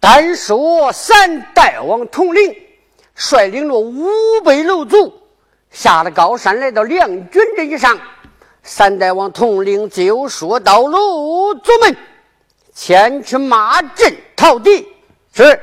[0.00, 2.56] 单说三代王统领
[3.14, 4.08] 率领了五
[4.44, 5.12] 百楼族
[5.70, 7.98] 下了高山，来到梁军阵上。
[8.62, 11.96] 三代王统领就说到楼族们
[12.72, 14.86] 前去马阵讨敌。
[15.32, 15.60] 是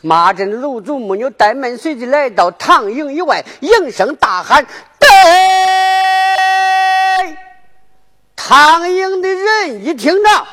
[0.00, 4.66] 马阵的楼族没有怠慢，随即来到唐营以外，应声大喊
[4.98, 5.08] ：“对！”
[8.34, 10.46] 唐营的人一听到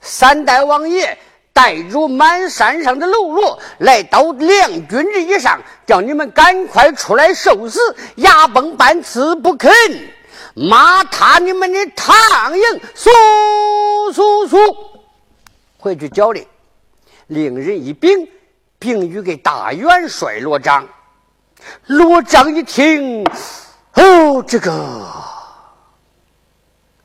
[0.00, 1.18] 三代王爷。
[1.58, 7.80] 带着满山上的喽啰来到梁军的以上，叫你们赶快出来受死！
[8.14, 9.68] 牙崩半次不肯，
[10.54, 12.62] 骂他你们的唐营！
[12.94, 13.10] 速
[14.12, 14.56] 速速，
[15.78, 16.46] 回去交令，
[17.26, 18.28] 令人一禀，
[18.78, 20.86] 禀与给大元帅罗章。
[21.86, 23.24] 罗章一听，
[23.94, 25.12] 哦，这个，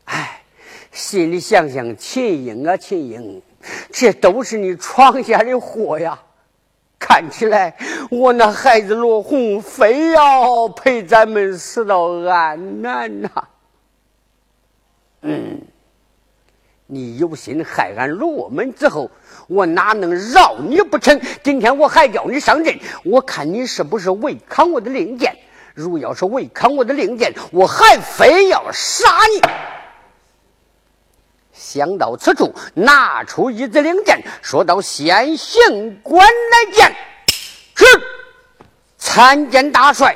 [0.05, 0.43] 哎，
[0.91, 3.41] 心里想想，秦英啊，秦英。
[3.91, 6.19] 这都是你闯下的祸呀！
[6.99, 7.75] 看起来
[8.09, 13.29] 我那孩子罗红非要陪咱们死到安南呐。
[15.21, 15.61] 嗯，
[16.87, 19.11] 你有心害俺罗门之后，
[19.47, 21.19] 我哪能饶你不成？
[21.43, 25.35] 今天我还叫你上阵，我看你是不是违抗我的令箭？
[25.75, 29.41] 如要是违抗我的令箭，我还非要杀你！
[31.73, 36.95] 想到此处，拿出一支令箭，说道：“先行官来见。”
[37.73, 37.85] 是
[38.99, 40.15] 参见大帅。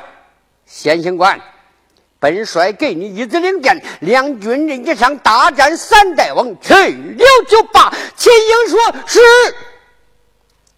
[0.64, 1.40] 先行官，
[2.20, 7.92] 本帅给你一支令箭，两军人一上大战三代王，去了就罢。
[8.16, 9.18] 秦英说：“是。”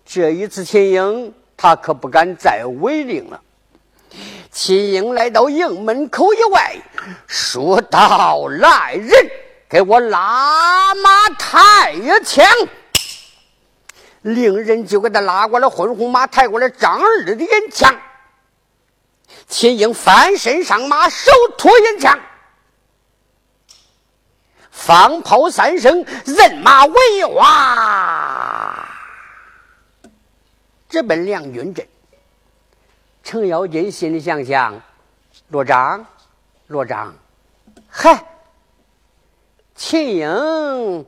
[0.07, 3.39] 这一次，秦英他可不敢再违令了。
[4.51, 6.75] 秦英来到营门口以外，
[7.27, 9.11] 说道：“来人！”
[9.71, 12.45] 给我拉马抬枪，
[14.23, 17.97] 令人就给他拉过来，混红马抬过来，张二的眼枪。
[19.47, 22.19] 秦英翻身上马，手托烟枪，
[24.73, 28.89] 放炮三声，人马为哇，
[30.89, 31.87] 直奔梁军阵。
[33.23, 34.83] 程咬金心里想想：
[35.47, 36.05] 罗章，
[36.67, 37.15] 罗章，
[37.89, 38.27] 嗨。
[39.83, 41.07] 秦英，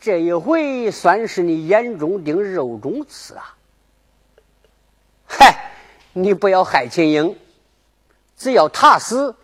[0.00, 3.54] 这一回算是你眼中钉、肉中刺啊！
[5.28, 5.72] 嗨，
[6.14, 7.38] 你不要害秦英，
[8.34, 9.36] 只要他死，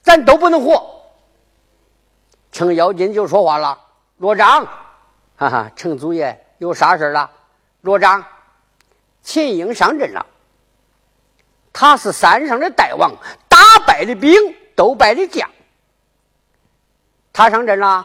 [0.00, 1.10] 咱都不能活。
[2.52, 3.76] 程咬金就说话了
[4.18, 4.64] ：“罗章，
[5.34, 7.28] 哈哈，程祖爷有啥事了？
[7.80, 8.24] 罗章，
[9.22, 10.24] 秦英上阵了，
[11.72, 13.12] 他是山上的大王，
[13.48, 14.32] 打败的兵，
[14.76, 15.50] 斗败的将。”
[17.38, 18.04] 他上阵了，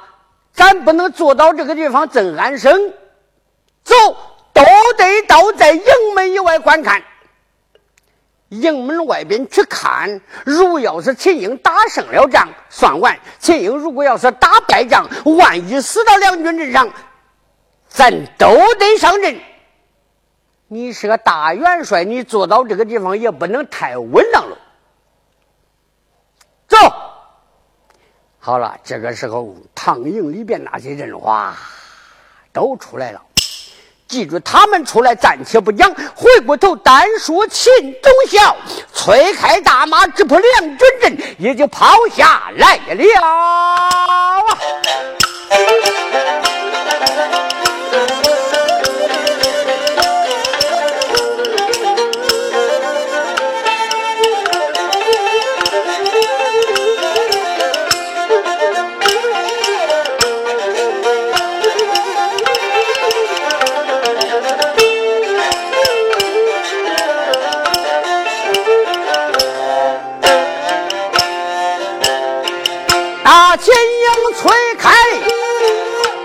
[0.54, 2.94] 咱不能坐到这个地方正安生，
[3.84, 3.96] 走，
[4.54, 4.62] 都
[4.96, 5.84] 得到在营
[6.14, 7.02] 门以外观看。
[8.50, 16.88] 营门外边去看，如要是秦英打胜了仗，算完；秦英如果要是打败仗，万一死到两军阵上，
[17.90, 19.36] 咱都得上阵。
[20.68, 24.56] 你是个大元帅，你坐到这个地方也不能太稳当了。
[26.68, 26.78] 走。
[28.46, 31.56] 好了，这个时候唐营里边那些人哇，
[32.52, 33.22] 都出来了。
[34.06, 37.72] 记住，他们出来暂且不讲，回过头单说秦
[38.02, 38.54] 忠孝，
[38.94, 43.02] 催开大马直扑梁军阵，也就跑下来了。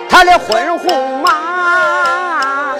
[0.08, 2.76] 他的婚红马，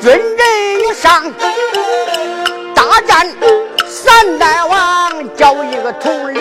[0.00, 1.24] 军人一上，
[2.72, 3.28] 大战
[3.88, 6.40] 三代王，叫一个统领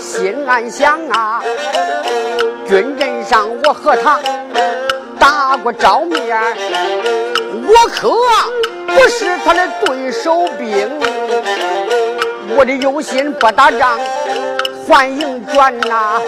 [0.00, 1.40] 心暗想啊，
[2.66, 4.18] 军阵上我和他
[5.20, 6.36] 打过照面，
[7.68, 8.08] 我可
[8.94, 10.88] 不是他的对手兵。
[12.54, 13.98] 我的有心不打仗，
[14.86, 16.20] 还营转呐。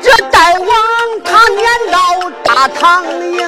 [0.00, 0.68] 这大王
[1.24, 3.40] 他年到大唐营，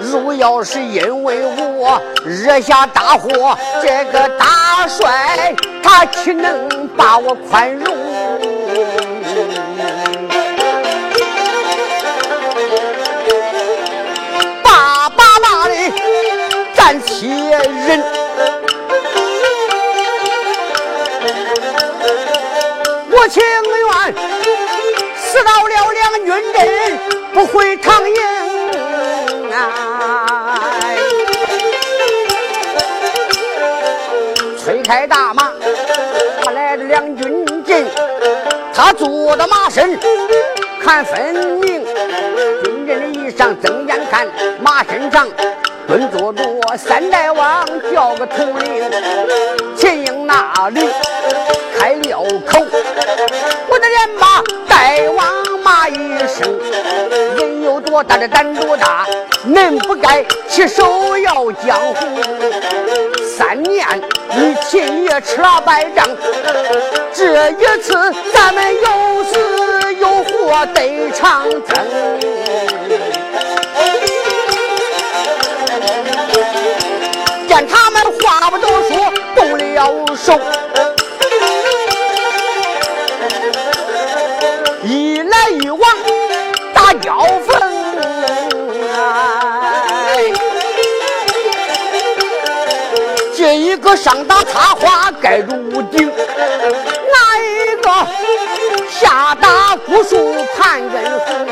[0.00, 1.38] 如要是因为
[1.76, 7.96] 我惹下大祸，这个大帅他岂能把我宽容？
[23.28, 24.14] 情愿
[25.16, 26.98] 死到了梁军阵，
[27.34, 28.16] 不回唐营
[29.52, 30.58] 啊！
[34.56, 35.52] 催开大马，
[36.42, 37.84] 他来到梁军阵，
[38.72, 39.98] 他坐到马身
[40.82, 41.84] 看分明，
[42.64, 44.26] 军阵的衣裳睁眼看，
[44.60, 45.28] 马身上。
[45.86, 46.42] 蹲坐着
[46.76, 48.90] 三代王叫个统领，
[49.74, 50.86] 秦英那里
[52.46, 52.66] 口，
[53.68, 54.76] 我的连把大
[55.14, 56.58] 王骂一声，
[57.36, 59.06] 人有多大的胆多大，
[59.46, 62.06] 恁不该起手要江湖。
[63.36, 63.86] 三年
[64.34, 66.08] 你秦爷吃了败仗，
[67.14, 67.94] 这一次
[68.32, 71.60] 咱们有死有活得长征。
[77.48, 80.38] 见他们话不多说，动了手，
[87.08, 87.16] 交
[87.46, 87.58] 锋。
[93.34, 96.12] 这一个上打插花盖如顶，
[97.14, 97.90] 那一个
[98.90, 101.46] 下打古树盘根红，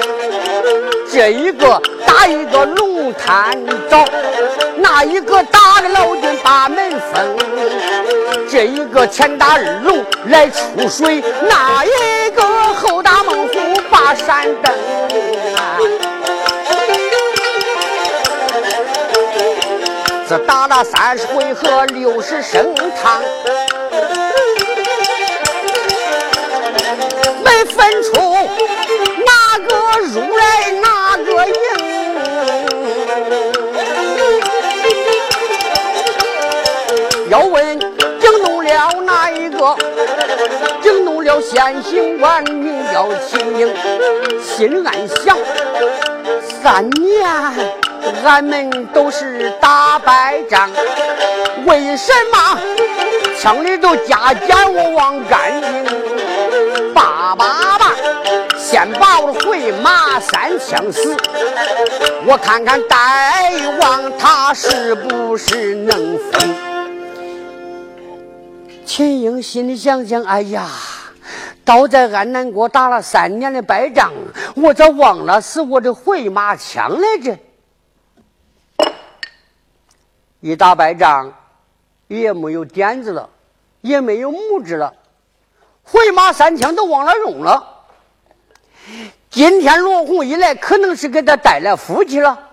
[1.10, 3.56] 这一个打一个龙潭
[3.90, 4.06] 沼。
[4.76, 7.38] 那一个打的老君把门封，
[8.50, 12.42] 这一个前打二龙来出水，那一个
[12.74, 13.54] 后打猛虎
[13.90, 15.05] 把山登。
[20.28, 23.22] 这打了三十回合，六十升汤，
[27.44, 28.34] 没分出
[29.24, 31.54] 哪个入来哪个赢。
[37.28, 37.78] 要问
[38.18, 39.76] 惊动了哪一个？
[40.82, 43.72] 惊动了先行官，名叫秦英。
[44.42, 45.38] 心暗想：
[46.60, 47.24] 三年
[48.24, 50.68] 俺们都是打败仗，
[51.66, 52.58] 为什么
[53.40, 56.92] 枪里头加减我往干净？
[56.94, 57.92] 爸爸爸，
[58.58, 61.16] 先把我的回马三枪死，
[62.26, 62.96] 我看看大
[63.80, 66.54] 王他是不是能分。
[68.84, 70.66] 秦英心里想想：“哎呀，
[71.64, 74.12] 倒在安南国打了三年的败仗，
[74.54, 77.36] 我咋忘了是我的回马枪来着？
[80.40, 81.32] 一打败仗，
[82.08, 83.28] 也没有点子了，
[83.80, 84.94] 也没有木子了，
[85.82, 87.84] 回马三枪都忘了用了。
[89.30, 92.50] 今天罗红一来，可能是给他带来福气了。”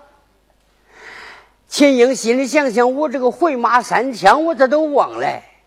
[1.68, 5.26] 秦英心里想想：“我这个回马三枪，我这都忘了？”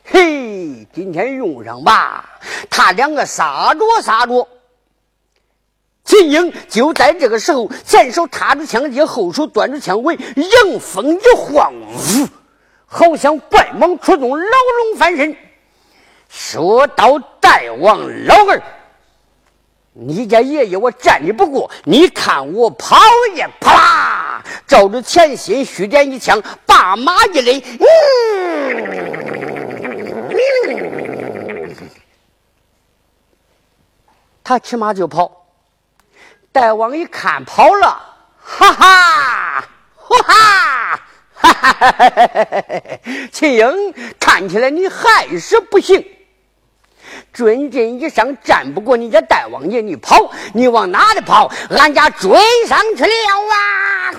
[0.10, 2.40] 嘿，今天用上吧！
[2.70, 4.48] 他两个杀着杀着，
[6.08, 12.28] 秦英就在这个时候，前手插着枪尖，后手端着枪尾，迎风一晃，呜，
[12.86, 15.36] 好像怪蟒出动，牢笼翻身。
[16.30, 18.64] 说到大王老儿，
[19.92, 22.96] 你家爷爷我战你不过，你看我跑
[23.36, 27.88] 也啪啦，照着前心虚点一枪，把马一勒，嗯。
[34.42, 35.37] 他骑马就跑，
[36.58, 38.02] 大王一看跑了，
[38.40, 39.62] 哈哈，
[39.96, 41.00] 哈哈，
[41.36, 43.00] 哈哈！
[43.32, 46.04] 秦英，看起来你还是不行，
[47.32, 51.48] 军阵一上战不过你家大王爷，你跑，你往哪里跑？
[51.70, 52.36] 俺家追
[52.66, 53.12] 上去了
[53.52, 54.12] 啊！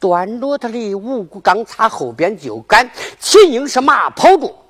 [0.00, 2.90] 端着他的五谷钢叉后边就赶，
[3.20, 4.63] 秦英是马跑着，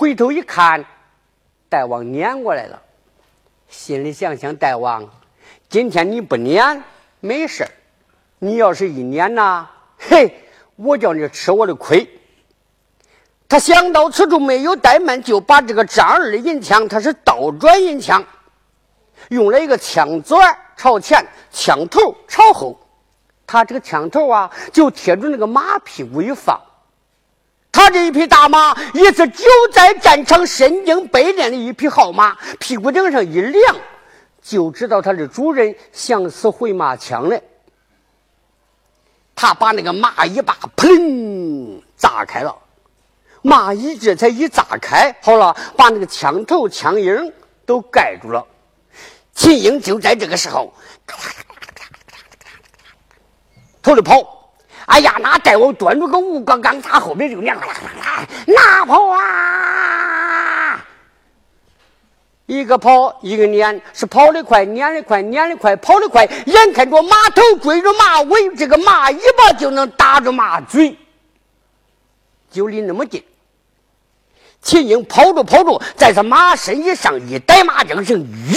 [0.00, 0.82] 回头一看，
[1.68, 2.80] 大王撵过来了，
[3.68, 5.06] 心里想想：大王，
[5.68, 6.82] 今天你不撵
[7.20, 7.68] 没事
[8.38, 10.34] 你要是一撵呐，嘿，
[10.76, 12.08] 我叫你吃我的亏。
[13.46, 18.24] 他想到此处没有怠慢，就把这个张二的银枪，他是倒转银枪，
[19.28, 20.38] 用了一个枪嘴
[20.78, 22.80] 朝前，枪头朝后，
[23.46, 26.58] 他这个枪头啊，就贴住那个马屁股一放。
[27.72, 33.76] 他这一匹大马，也是久在战场、身经百战的一匹好马，屁股顶上一凉，
[34.42, 37.40] 就知道他的主人想使回马枪了。
[39.34, 42.54] 他把那个马一把砰炸开了，
[43.42, 47.32] 马一这才一炸开，好了，把那个枪头、枪缨
[47.64, 48.44] 都盖住了。
[49.32, 50.74] 秦英就在这个时候，
[53.80, 54.39] 头里跑，
[54.90, 57.64] 哎呀，那大王端着个吴刚刚，他后面就两个
[58.46, 60.84] 拿跑啊！
[62.46, 66.24] 一个跑一个撵，是跑得快，撵得快，撵得快，跑得快。
[66.46, 70.98] 眼看着马头追着马尾，这个马尾巴就能打着马嘴，
[72.50, 73.24] 就离那么近。
[74.60, 78.56] 秦英跑着跑着，在他马身一上一逮马缰绳，吁，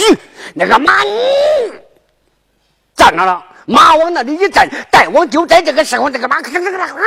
[0.54, 0.98] 那个马
[2.96, 3.44] 站那了。
[3.66, 7.00] 马往那里一站，大王就在这个时候，这个马咔咔咔咔啊！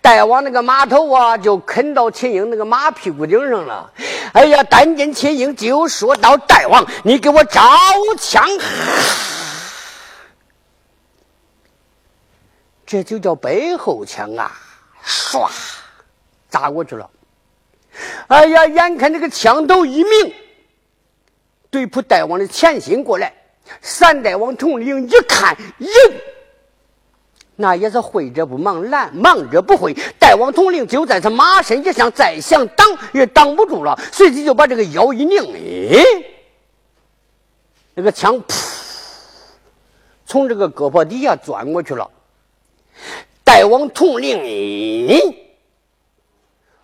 [0.00, 3.92] 大王那个马头啊，就啃到秦英那个马屁股顶上了。
[4.32, 7.60] 哎呀，单见秦英就说到：“大王，你给我招
[8.18, 8.44] 枪！”
[12.86, 14.50] 这就叫背后枪啊！
[15.06, 15.48] 唰。
[16.48, 17.08] 砸过去了！
[18.26, 20.34] 哎呀，眼看这个枪头一鸣，
[21.70, 23.32] 对付大王的前心过来。
[23.80, 25.88] 三大王统领一看，哟，
[27.56, 29.94] 那也是会者不忙，难忙者不会。
[30.18, 36.02] 大王统领就在他马身一上，再想挡也挡不住了，随即就把这个腰一拧，哎，
[37.94, 38.54] 那个枪噗，
[40.26, 42.10] 从这个胳膊底下钻过去了。
[43.44, 45.38] 大王统领。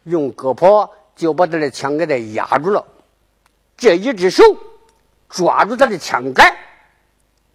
[0.04, 2.82] 用胳膊就把他的枪给他压住了，
[3.76, 4.42] 这一只手
[5.28, 6.56] 抓住他的枪杆。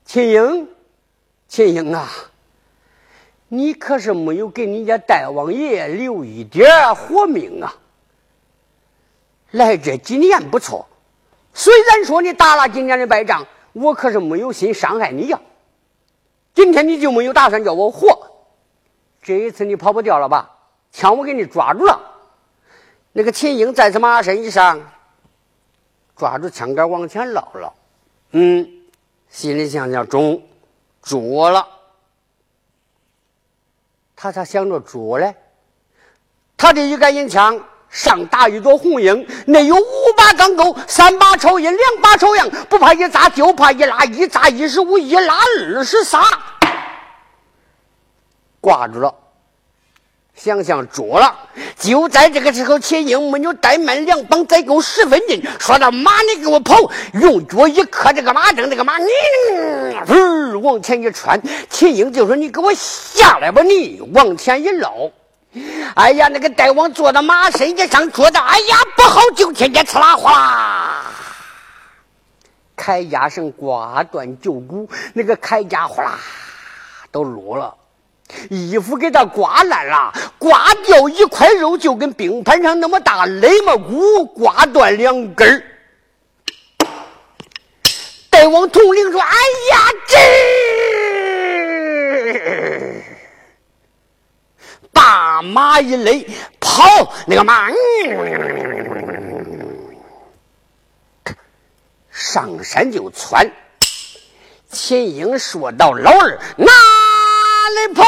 [0.06, 0.68] 秦英，
[1.48, 2.10] 秦英啊，
[3.48, 7.76] 你可是没有给你家大王爷留一点活命啊！
[9.52, 10.88] 来这几年不错，
[11.54, 15.40] 虽然说你打了今年的败仗，我可是没有心伤害你呀。
[16.54, 18.32] 今天你就没有打算叫我活？
[19.22, 20.58] 这一次你跑不掉了吧？
[20.92, 22.00] 枪我给你抓住了。
[23.14, 24.80] 那个秦英在他马身一上，
[26.16, 27.74] 抓住枪杆往前捞了，
[28.32, 28.83] 嗯，
[29.34, 30.40] 心里想想中，
[31.02, 31.68] 着了。
[34.16, 35.36] 他咋想着着嘞？
[36.56, 37.60] 他这一杆银枪
[37.90, 46.22] 上打一朵红缨，内有五把钢钩，三把朝阴，两把朝阳，不怕一扎，就怕一拉，一扎一十五，一拉二十三，
[48.62, 49.14] 挂住了。
[50.44, 51.34] 想想捉了，
[51.80, 56.76] 就在这个时候，秦英没有怠慢，两膀再够十分劲，说到马，你给我跑！
[57.14, 58.96] 用脚一磕这个马镫，这个马，
[60.08, 61.42] 嗯，往前一窜。
[61.70, 65.12] 秦英就说：“你给我下来吧！”你往前一捞，
[65.96, 71.04] 哎呀，那个大王坐在马身子上，说道：“哎呀，不好！”就听见呲啦哗啦，
[72.76, 76.20] 铠甲上挂断九股，那个铠甲哗啦
[77.12, 77.76] 都落了。
[78.50, 85.64] 衣服给他刮烂了，刮掉一块肉，就跟冰盘上那么大，肋么骨刮断两根儿。
[88.30, 89.36] 大王统领说：“哎
[89.72, 90.18] 呀，这
[94.92, 96.28] 把马一勒，
[96.60, 97.70] 跑那个马，
[102.12, 103.50] 上山就窜。”
[104.68, 106.72] 秦英说道：“老二，那
[107.70, 108.04] 里跑？”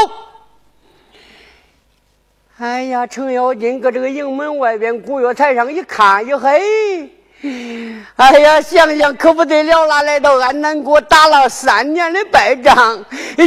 [2.57, 7.09] 哎呀，程咬金搁这个营门外边古月台上一看，一嘿，
[8.15, 13.03] 哎呀，想想可不得了了，来到安南国打了三年的败仗，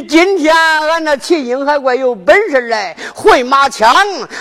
[0.07, 3.97] 今天俺那秦英还怪有本事嘞，回马枪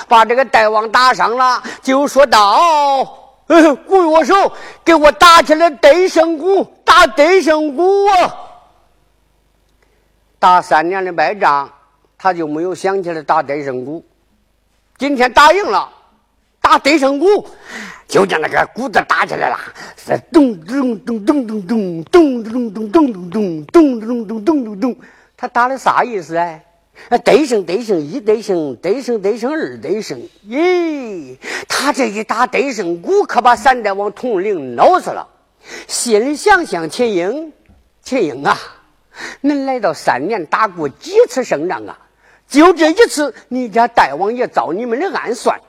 [0.10, 3.06] 把这个大王打伤了，就说道
[3.88, 4.52] ：“古月手，
[4.84, 8.36] 给我打起来得胜鼓，打得胜鼓啊！
[10.40, 11.70] 打三年的败仗，
[12.18, 14.04] 他就没有想起来打得胜鼓。”
[14.98, 15.90] 今天打赢了，
[16.60, 17.48] 打得胜鼓，
[18.08, 19.58] 就见那个鼓子打起来了，
[19.96, 24.96] 是咚咚咚咚咚咚咚咚咚咚咚咚咚咚咚咚咚咚。
[25.36, 26.64] 他打的啥意思哎？
[27.24, 30.20] 得胜得胜一得胜得胜得胜二得胜。
[30.48, 35.28] 咦，他这一打得胜鼓，可把三代王统领恼死了。
[35.88, 37.54] 心里想想，秦英，
[38.02, 38.58] 秦英啊，
[39.42, 41.98] 恁来到三年，打过几次胜仗啊？
[42.48, 45.60] 就这一次，你家大王爷遭你们的暗算，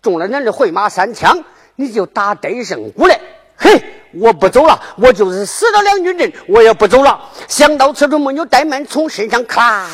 [0.00, 1.44] 中了恁的回马三枪，
[1.76, 3.14] 你就打得胜鼓了。
[3.56, 3.82] 嘿，
[4.14, 7.28] 我不走了，我就是死到两军阵，我也不走了。
[7.48, 9.86] 想到此处，木牛怠慢，从身上咔，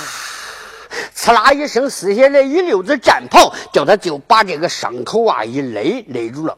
[1.14, 6.56] 呲啦一声撕下来一溜子战袍，叫他就把这个伤口啊一勒勒住了。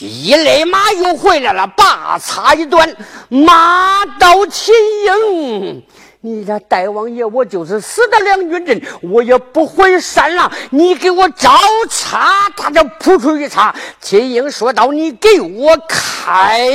[0.00, 2.96] 一勒马又回来了，拔叉一端，
[3.28, 5.82] 马到秦英。
[6.24, 10.50] 你家大王爷，我就是死的两军阵，我也不回山了。
[10.70, 11.58] 你给我找
[11.88, 13.74] 茬，他就扑出一插。
[14.00, 16.70] 秦英说道：“你给我开！”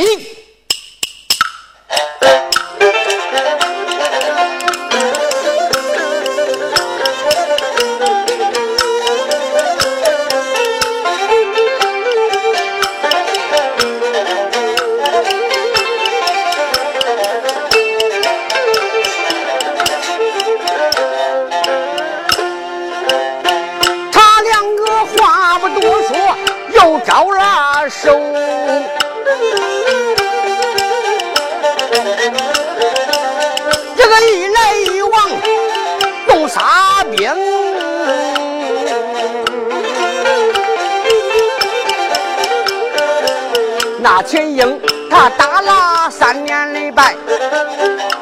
[44.27, 47.15] 秦英他打了三年礼拜，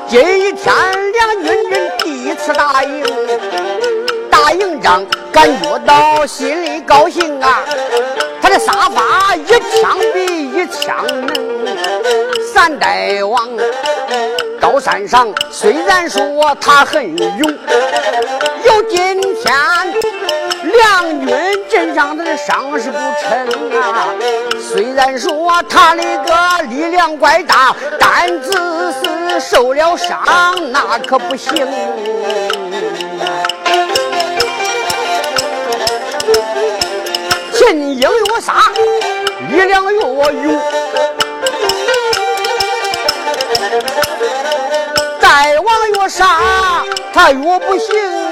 [0.08, 0.72] 今一天
[1.12, 3.04] 两军人第一次打赢，
[4.30, 7.64] 打赢仗感觉到心里高兴啊！
[8.40, 11.66] 他的杀法一枪比一枪能，
[12.54, 13.50] 三代王。
[14.62, 17.58] 高山上虽然说他很勇，
[18.64, 19.54] 有今天
[20.78, 21.36] 梁军
[21.70, 23.48] 阵上的伤势不沉
[23.80, 24.14] 啊。
[24.60, 30.20] 虽然说他那个力量怪大，但只是受了伤，
[30.72, 31.54] 那可不行。
[37.54, 38.54] 秦英越杀，
[39.50, 40.62] 力量越勇。
[45.20, 48.25] 再往越杀，他越不行。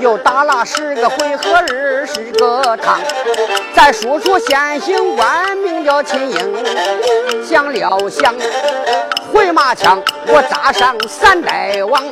[0.00, 3.00] 又打了十个回合，二十个趟。
[3.74, 8.34] 再说说先行官，名叫秦英，想了想，
[9.32, 12.02] 回马枪我扎上三代王，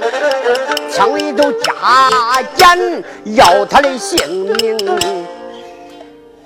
[0.91, 3.05] 枪里头加减，
[3.37, 5.27] 要他的性命。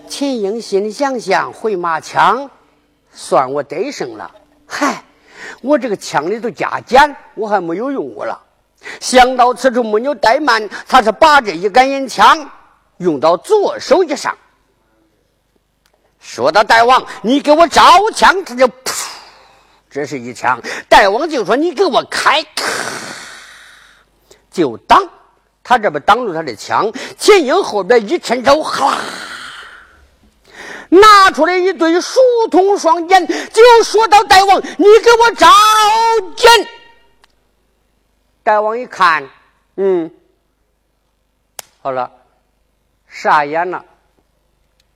[0.08, 2.50] 秦英心里想想，回马枪
[3.12, 4.30] 算我得胜了。
[4.66, 5.04] 嗨，
[5.62, 8.38] 我这个枪里头加减，我还没有用过了。
[8.98, 12.50] 想到此处，没有怠慢，他是把这一杆银枪
[12.98, 14.36] 用到左手一上。
[16.18, 17.82] 说到大王，你给我招
[18.14, 18.92] 枪，他就噗，
[19.90, 20.60] 这是一枪。
[20.88, 22.64] 大王就说你给我开，咔，
[24.50, 25.02] 就挡。
[25.62, 28.98] 他这边挡住他的枪，秦英后边一伸手，哈。
[30.88, 32.18] 拿出来一对疏
[32.50, 35.46] 通双剑，就说到大王：“你给我招
[36.34, 36.50] 剑。”
[38.42, 39.28] 大王一看，
[39.76, 40.10] 嗯，
[41.82, 42.10] 好了，
[43.06, 43.84] 傻眼了。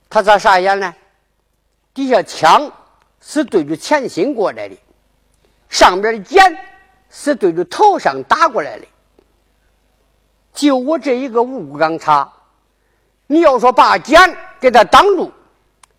[0.09, 0.93] 他咋傻眼呢？
[1.93, 2.71] 底下枪
[3.21, 4.75] 是对着前心过来的，
[5.69, 6.57] 上边的剑
[7.09, 8.85] 是对着头上打过来的。
[10.53, 12.31] 就我这一个五谷钢叉，
[13.27, 15.31] 你要说把剑给他挡住。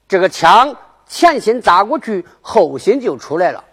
[0.08, 3.64] 这个枪前心扎过去，后心就出来了。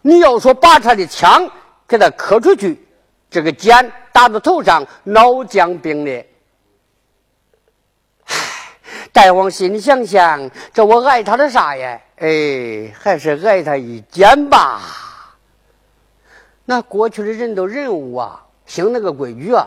[0.00, 1.50] 你要说把他的枪
[1.86, 2.81] 给他磕出去，
[3.32, 6.30] 这个剑打到头上，脑浆迸裂。
[8.26, 8.36] 唉，
[9.10, 11.98] 大王心里想想，这我挨他的啥呀？
[12.16, 14.82] 哎，还是挨他一剑吧。
[16.66, 19.66] 那过去的人都人物啊，行那个规矩啊，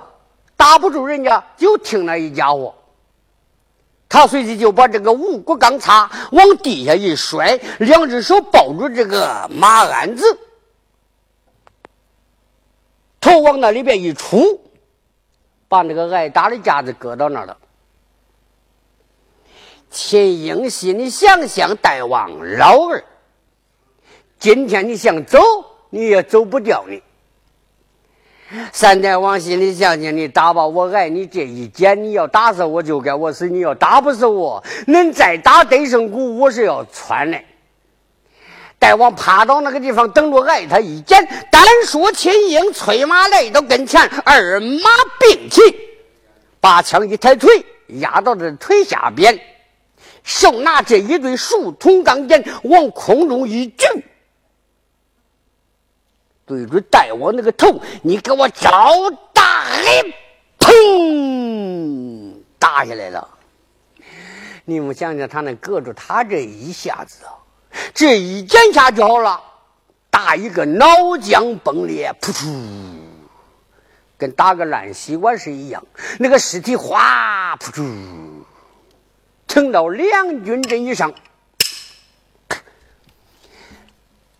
[0.55, 2.75] 打不住人家就听那一家伙。
[4.07, 10.23] 他随即就把这个五谷钢叉往地下一摔，两只手抱住这个马鞍子，
[13.25, 14.59] 头往那里边一杵，
[15.67, 17.57] 把那个挨打的架子搁到那儿了。
[19.89, 23.03] 秦英心里想想：大王老儿，
[24.37, 25.39] 今天你想走，
[25.89, 27.01] 你也走不掉你。
[28.71, 37.41] 三代王心里想想：你打吧，我挨你这一剑，你要打死我就该我死；你要打不死我，恁再打得胜鼓，我是要穿的。
[38.85, 41.25] 大王趴到那个地方等着挨他一剑。
[41.49, 45.59] 单说秦英催马来到跟前，二马并起，
[46.61, 49.39] 把枪一抬腿压到这腿下边，
[50.23, 53.87] 手拿这一对数铜钢剑往空中一举。
[56.45, 58.69] 对着大王那个头，你给我招
[59.33, 60.13] 大黑，
[60.59, 63.27] 砰，打下来了。
[64.63, 67.33] 你们想想，他那隔住他这一下子啊，
[67.95, 69.41] 这一剪下就好了，
[70.09, 70.85] 打一个脑
[71.17, 72.45] 浆崩裂，噗嗤，
[74.17, 75.81] 跟打个烂西瓜是一样。
[76.19, 78.43] 那个尸体哗，噗噗，
[79.47, 81.13] 沉到两军阵以上。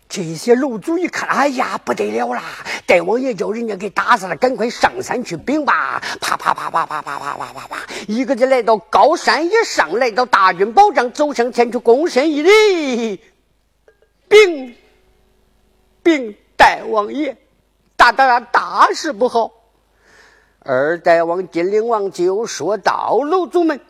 [0.06, 2.42] 这些楼主一看，哎呀，不得了啦！
[2.86, 6.02] 大王爷叫人家给打死了，赶快上山去禀吧！
[6.20, 13.20] 啪啪啪啪啪啪啪啪啪啪，一个劲来到高山以上，来到大军保障，走上前去，躬身一礼，
[14.28, 14.74] 禀
[16.02, 17.36] 禀大王爷，
[17.96, 19.50] 大大大大事不好！
[20.60, 23.80] 二代王金陵王就说道：“楼主们。”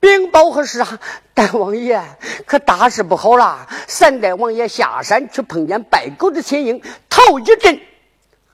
[0.00, 0.98] 禀报何事啊，
[1.34, 2.02] 大王爷？
[2.46, 3.68] 可大事不好了！
[3.86, 7.80] 三代王爷下山去碰见败狗的秦英，头一阵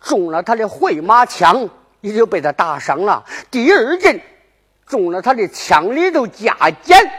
[0.01, 3.25] 中了他的回马枪，也就被他打伤了。
[3.51, 4.21] 第二阵
[4.87, 7.11] 中了他的枪里头加减，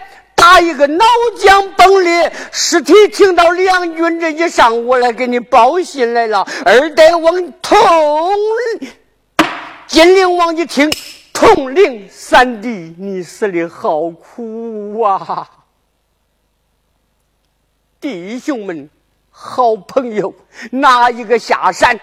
[0.48, 1.04] 打一个脑
[1.38, 6.48] 浆崩裂，尸体停到两军这一上，我来给你报信来了。
[6.64, 7.78] 二代王统
[9.88, 10.90] 金陵王一听，
[11.34, 15.50] 统领三弟，你死的好苦啊！
[18.00, 18.90] 弟兄们，
[19.30, 20.34] 好朋友，
[20.72, 22.00] 哪一个下山？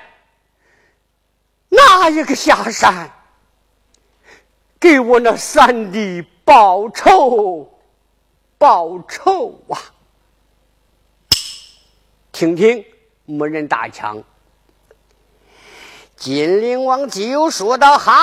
[1.70, 3.10] 哪一个下山？
[4.78, 7.70] 给我那三弟报仇！
[8.64, 9.76] 报仇啊！
[12.32, 12.82] 听听，
[13.26, 14.24] 没人打枪。
[16.16, 18.14] 金陵王就说的：“好，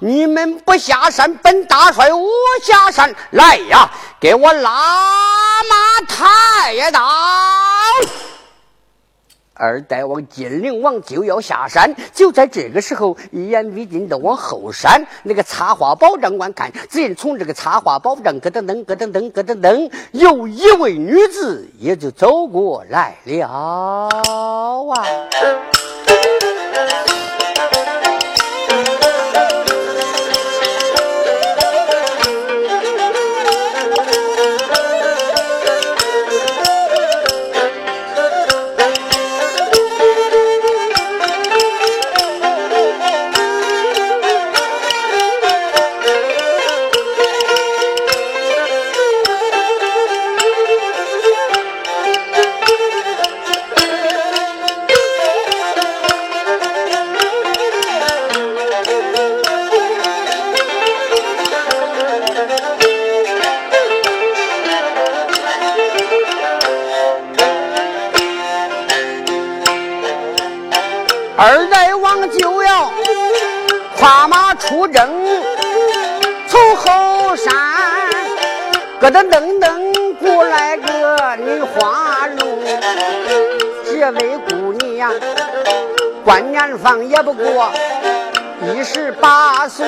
[0.00, 2.28] 你们不下山，本大帅我
[2.60, 3.14] 下山。
[3.30, 7.00] 来呀，给我拉马太爷打！”
[9.54, 24.08] 二代王金陵王就要下山，就在这个时候，一言未尽的往后山那个插花宝帐观看，只见从这个插花宝帐咯噔噔咯噔噔咯噔噔，有一位女子也就走过来了啊。
[79.04, 82.58] 咯噔噔噔过来个女花容，
[83.84, 85.12] 这位姑娘
[86.24, 87.70] 观年方也不过
[88.62, 89.86] 一十八岁，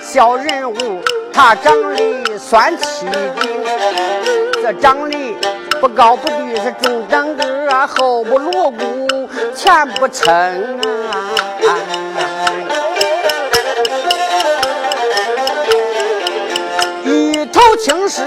[0.00, 3.06] 小人物，她长得算气
[3.40, 3.50] 精，
[4.62, 5.36] 这长得
[5.80, 9.28] 不高不低是中等个，后不锣鼓。
[9.52, 10.32] 前不称
[11.10, 11.34] 啊，
[18.12, 18.26] 头青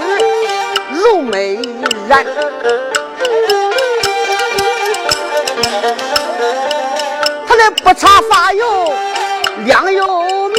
[0.90, 1.56] 如美
[2.08, 2.24] 髯，
[7.46, 8.92] 他的不擦发油
[9.64, 10.58] 亮又明，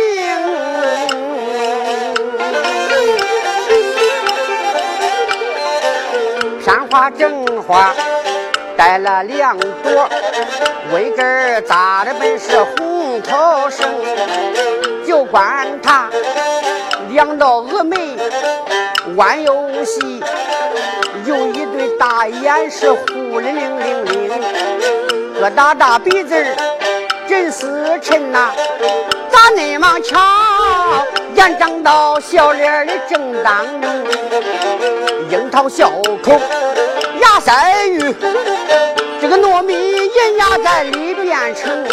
[6.64, 7.94] 山花正花。
[8.78, 10.08] 带了两朵，
[10.94, 13.90] 为根扎的本是红桃生，
[15.04, 16.08] 就管他
[17.10, 17.98] 两道峨眉
[19.16, 20.22] 弯又细，
[21.26, 26.36] 有一对大眼是虎灵灵灵灵，个大大鼻子
[27.28, 28.52] 真是沉呐，
[29.30, 30.18] 咋那么巧？
[31.36, 33.90] 眼长到小脸的正当中，
[35.30, 35.90] 樱桃小
[36.24, 36.40] 口。
[37.22, 38.16] 牙塞玉，
[39.22, 41.86] 这个糯米银牙在里边盛，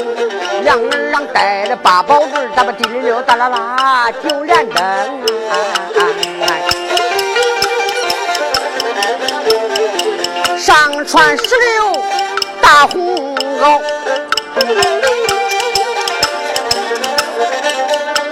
[0.63, 4.85] 两儿郎带着八宝棍，咱们滴溜溜哒啦啦九连灯，
[10.59, 12.03] 上穿石榴
[12.61, 13.81] 大红袄，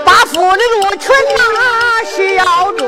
[0.05, 1.43] 八副的罗裙呐
[2.05, 2.87] 细腰中。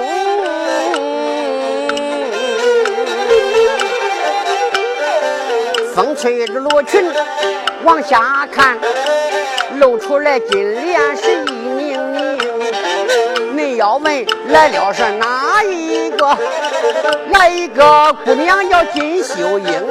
[5.95, 7.05] 风吹着罗裙
[7.85, 8.79] 往下看，
[9.79, 11.34] 露出来金莲是。
[13.75, 16.39] 你要问来了是哪一个？
[17.33, 19.91] 来一个姑娘叫金秀英，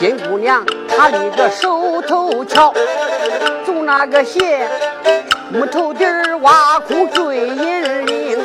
[0.00, 2.74] 金姑娘她立个手头巧，
[3.64, 4.68] 走那个鞋
[5.52, 8.36] 木头底儿挖空坠银铃，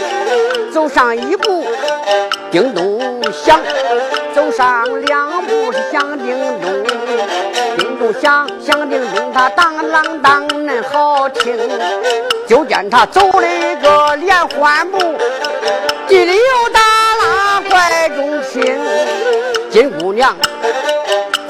[0.71, 1.65] 走上一步
[2.51, 3.59] 叮咚响。
[4.35, 6.71] 走上两步是响叮咚，
[7.77, 11.57] 叮咚响响叮咚，他当啷当恁好听。
[12.47, 14.97] 就见他走了一个连环步，
[16.07, 16.81] 地里又打
[17.21, 18.79] 拉怀中亲。
[19.69, 20.35] 金姑娘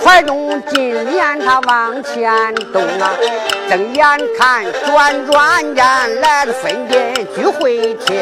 [0.04, 3.16] 怀中金莲，她往前动啊，
[3.68, 4.06] 睁眼
[4.38, 8.16] 看转转眼来了分殿聚会厅。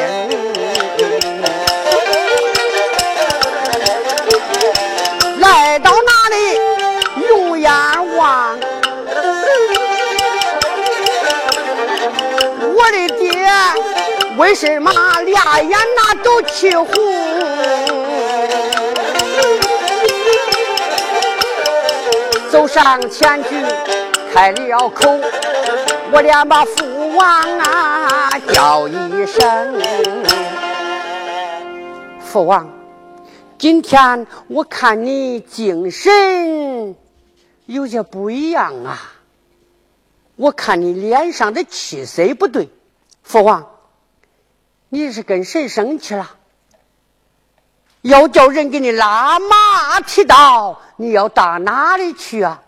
[5.39, 6.18] 来到那
[12.91, 13.75] 里用眼望，
[14.37, 16.87] 为什么俩眼那都气红？
[22.49, 23.49] 走上前去
[24.33, 25.17] 开了口，
[26.11, 29.81] 我连把父王啊叫一声。
[32.19, 32.67] 父王，
[33.57, 36.95] 今天我看你精神
[37.69, 38.99] 有些不一样啊，
[40.35, 42.67] 我看你脸上的气色不对。
[43.21, 43.69] 父王，
[44.89, 46.35] 你是跟谁生气了？
[48.01, 52.63] 要叫人给你拉马提刀，你要到哪里去啊？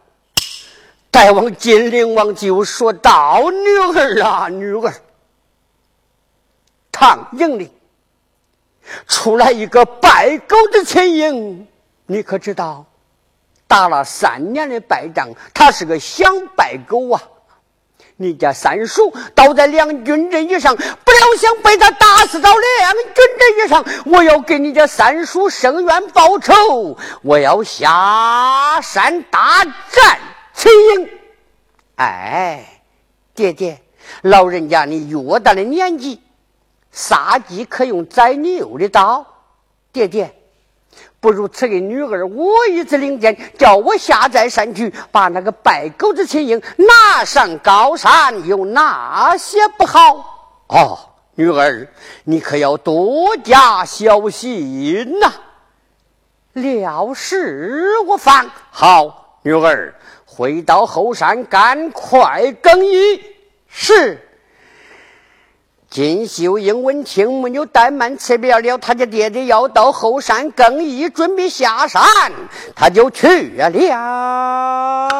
[1.09, 4.93] 大王金陵王就说道：“女儿啊，女儿，
[6.91, 7.71] 唐营里
[9.07, 11.67] 出来一个拜狗的秦营，
[12.05, 12.85] 你可知道？
[13.71, 17.21] 打了三年的败仗，他是个想败狗啊。”
[18.17, 23.85] 你家三叔倒在两军阵以上，不料想被他打死到两军阵以上。
[24.05, 30.19] 我要给你家三叔伸冤报仇，我要下山大战
[30.53, 31.09] 秦营。
[31.95, 32.83] 哎，
[33.33, 33.81] 爹爹，
[34.21, 36.21] 老人家你偌大的年纪，
[36.91, 39.25] 杀鸡可用宰牛的刀，
[39.91, 40.35] 爹爹。
[41.21, 50.65] 不如赐给女儿我一支令箭，叫我下在山去，把那个败狗子秦英拿上高山，有哪些不好？
[50.67, 50.97] 哦，
[51.35, 51.87] 女儿，
[52.23, 55.31] 你可要多加小心呐！
[56.53, 58.49] 了事我方。
[58.71, 59.93] 好，女儿，
[60.25, 63.21] 回到后山，赶快更衣。
[63.67, 64.27] 是。
[65.91, 72.01] 金秀英闻听，没有怠慢，辞别了他家爹爹，要到后山更衣，准备下山，
[72.73, 75.19] 他就去了啊。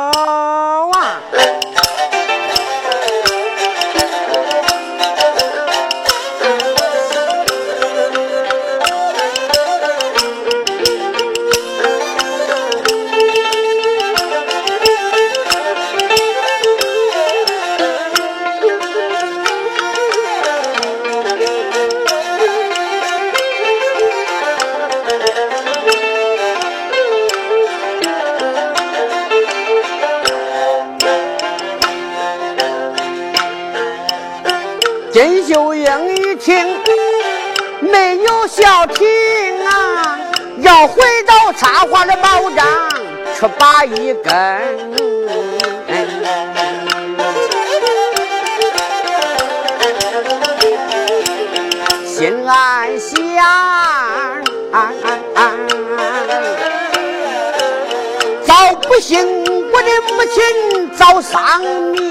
[35.12, 36.66] 金秀英一听，
[37.82, 39.06] 没有消停
[39.66, 40.18] 啊，
[40.60, 42.66] 要回到插花的宝帐
[43.38, 44.34] 去拔一根，
[52.08, 53.14] 心暗想，
[58.46, 59.44] 早不幸
[59.74, 61.60] 我的母亲早丧
[61.92, 62.02] 命。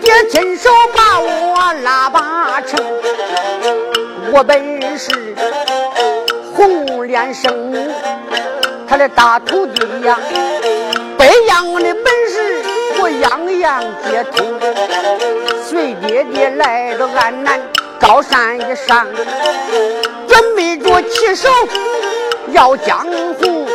[0.00, 2.80] 爹亲手把我拉拔成，
[4.32, 5.10] 我本是
[6.54, 7.90] 红脸生母，
[8.88, 10.18] 他的大徒弟呀，
[11.18, 12.62] 北洋的本事
[12.98, 14.58] 我样样皆通。
[15.64, 17.60] 随爹爹来到安南
[18.00, 19.06] 高山一上，
[20.26, 21.48] 准备着起手
[22.52, 23.06] 要江
[23.38, 23.66] 湖。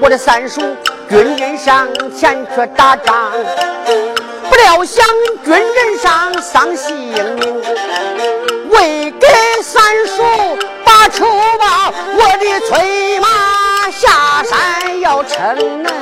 [0.00, 0.60] 我的三叔
[1.08, 3.32] 军人上前去打仗。
[4.64, 5.06] 要想
[5.44, 7.62] 军人上丧性命，
[8.70, 9.28] 为给
[9.62, 10.22] 三叔
[10.82, 11.26] 把仇
[11.58, 15.92] 报，我的催马下山要逞能。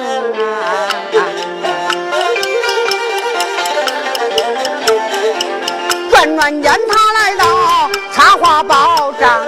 [6.09, 9.45] 转转间，他来到插花宝帐。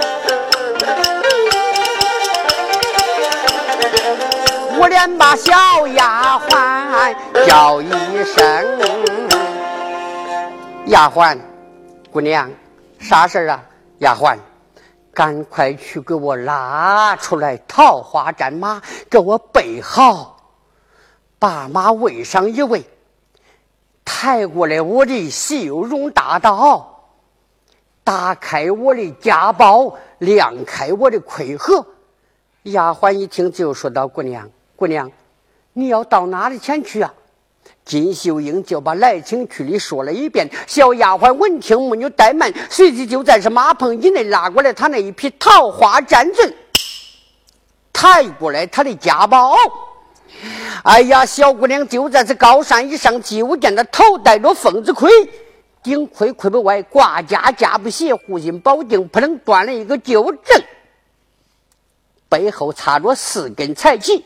[4.87, 5.51] 连把小
[5.87, 7.89] 丫鬟叫一
[8.23, 8.79] 声，
[10.87, 11.37] 丫鬟
[12.11, 12.49] 姑娘，
[12.99, 13.63] 啥事啊？
[13.99, 14.37] 丫鬟，
[15.13, 20.37] 赶快去给我拉出来桃花战马，给我备好，
[21.39, 22.83] 把马喂上一喂，
[24.03, 27.07] 抬过来我的绣绒大刀，
[28.03, 31.85] 打开我的家宝，亮开我的盔盒。
[32.63, 35.11] 丫鬟一听就说道：“姑娘。”姑娘，
[35.73, 37.13] 你要到哪里前去啊？
[37.83, 40.49] 金秀英就把来请去的说了一遍。
[40.65, 46.53] 小丫鬟闻听没有怠慢，随即就在这马棚以内拉过来他那一匹桃花战阵，
[47.93, 49.55] 抬过来他的家宝。
[50.83, 55.09] 哎呀，小姑娘就在这高山以上，就见他头戴着凤子盔，
[55.83, 60.63] 顶盔盔不外挂甲甲不斜，护心宝镜扑棱端了一个九正，
[62.27, 64.25] 背后插着四根彩旗。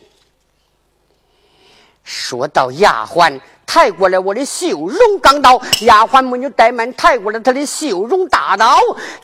[2.04, 3.40] 说到丫鬟。
[3.72, 8.76] 抬过来我的绣绒钢刀，丫鬟们就怠慢，抬过来他的绣绒大刀。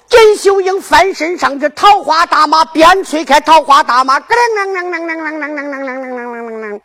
[0.09, 6.81] 甄秀英翻身上去，桃花大马边催开桃花大马，咯啷啷啷啷啷啷啷啷啷啷啷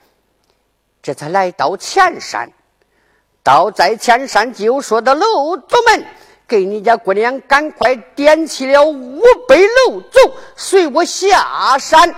[1.03, 2.49] 这才来到前山，
[3.43, 6.03] 到在前山就说到楼主们，
[6.47, 10.19] 给你家姑娘赶快点起了五杯楼烛，
[10.55, 12.11] 随我下山。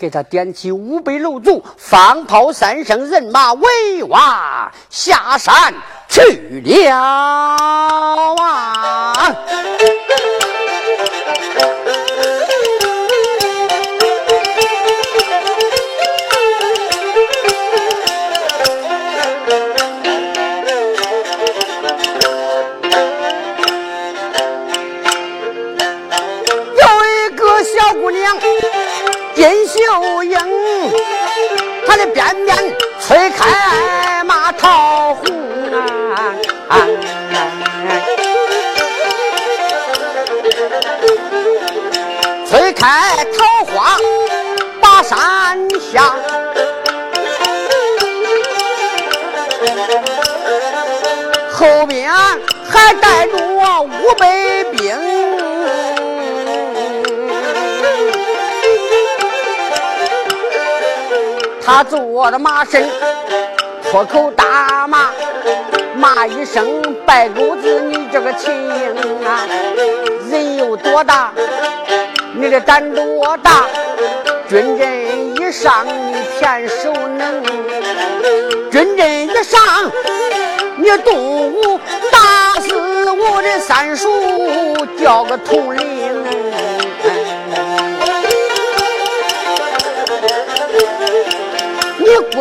[0.00, 5.74] 给他点起五百楼烛，放炮三声，人马威哇下山
[6.08, 6.22] 去
[6.64, 6.96] 了
[8.40, 8.89] 啊！
[62.40, 62.88] 马身，
[63.82, 65.10] 破口大骂，
[65.94, 69.46] 骂一声白狗子，你这个秦英啊，
[70.30, 71.30] 人有多大，
[72.34, 73.66] 你的胆多大？
[74.48, 77.42] 军阵一上，你偏手能；
[78.70, 79.60] 军阵一上，
[80.76, 81.78] 你动武
[82.10, 84.08] 打死我的三叔，
[84.98, 85.89] 叫个统领。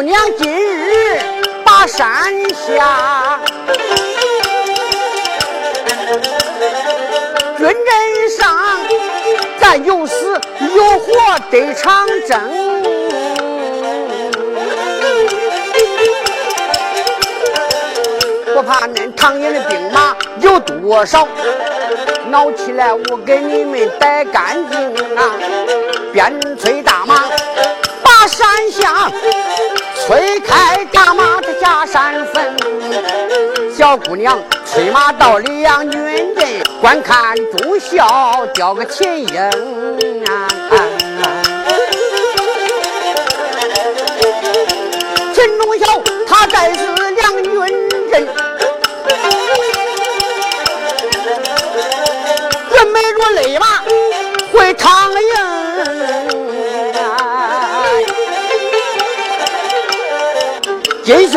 [0.09, 1.19] 娘今日
[1.63, 3.39] 把山下，
[7.55, 7.75] 军阵
[8.35, 8.57] 上，
[9.59, 10.41] 咱有死
[10.75, 11.13] 有活
[11.51, 12.41] 得长征，
[18.55, 21.27] 不怕恁唐营的兵马有多少，
[22.31, 25.35] 闹起来我给你们逮干净啊！
[26.11, 27.29] 边催大马。
[28.01, 29.09] 把山下
[30.09, 32.57] 催开大马的下山坟，
[33.71, 36.01] 小姑娘催马到梁军
[36.33, 36.47] 阵，
[36.81, 39.39] 观看朱孝叫个秦英
[40.25, 40.47] 啊！
[45.31, 47.08] 秦忠孝他在此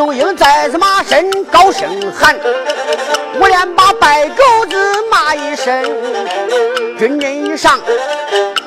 [0.03, 2.37] 秀英在此马身高声喊，
[3.39, 4.77] 我连把白狗子
[5.09, 5.81] 骂一声。
[6.99, 7.79] 军人一上，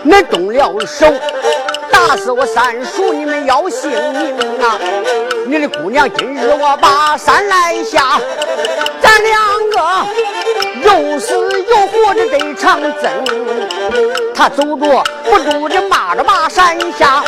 [0.06, 1.06] 恁动了手，
[1.92, 4.80] 打死我三叔，你们要性命啊！
[5.48, 8.20] 你的姑娘今日我把山来下，
[9.00, 9.78] 咱两个
[10.84, 11.36] 又死
[11.70, 13.12] 又活的得长征。
[14.34, 17.24] 他走着不住的骂着马山下。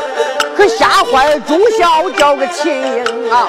[0.55, 3.47] 可吓坏忠孝叫个秦英啊！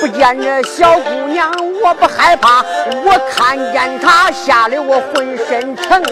[0.00, 1.48] 不见这小姑娘，
[1.80, 2.64] 我不害怕，
[3.04, 6.02] 我看见她吓得我浑身疼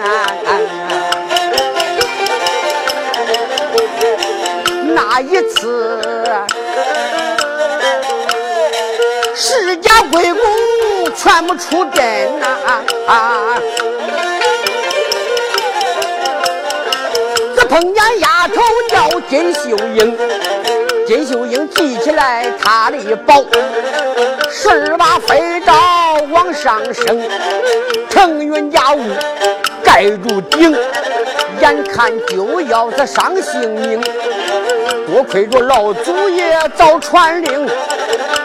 [0.00, 0.06] 啊！
[4.94, 6.32] 那一次，
[9.38, 12.46] 世家贵公全部出阵呐
[13.06, 13.58] 啊！
[17.68, 20.16] 碰见丫头叫金秀英，
[21.06, 23.44] 金秀英记起来她的宝，
[24.50, 27.28] 十八飞刀往上升，
[28.08, 29.02] 腾云驾雾
[29.84, 30.74] 盖住顶，
[31.60, 34.00] 眼看就要是伤性命，
[35.06, 37.68] 多亏着老祖爷早传令，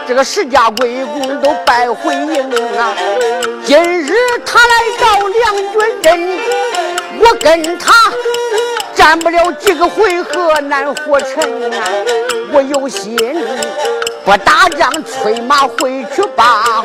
[0.06, 2.94] 这个石家贵公都拜回营啊。
[3.64, 4.12] 今日
[4.44, 6.38] 他来到梁军阵，
[7.20, 7.92] 我跟他。
[8.94, 11.42] 战不了几个回合难活成
[11.72, 11.82] 啊！
[12.52, 13.16] 我有心
[14.22, 16.84] 不打仗，催马回去吧。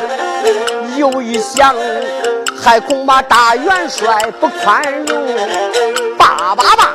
[0.95, 1.75] 又一想，
[2.59, 5.27] 还恐怕大元帅不宽容。
[6.17, 6.93] 叭叭叭，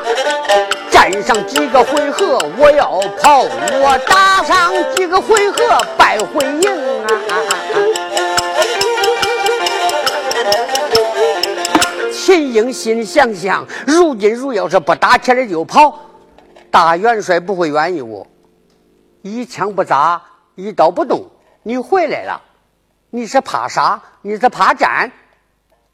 [1.20, 5.58] 上几个回合我要跑，我打上几个回合
[5.98, 6.70] 败回营
[7.04, 7.08] 啊！
[12.12, 15.98] 秦英心里想想，如今如要是不打起来就跑，
[16.70, 18.26] 大元帅不会愿意我。
[19.22, 20.22] 一枪不扎，
[20.54, 21.26] 一刀不动，
[21.62, 22.40] 你回来了。
[23.10, 24.00] 你是怕啥？
[24.22, 25.10] 你是怕战？